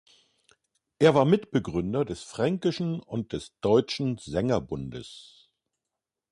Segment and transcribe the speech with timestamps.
[0.97, 5.51] Er war Mitbegründer des Fränkischen und des Deutschen Sängerbundes.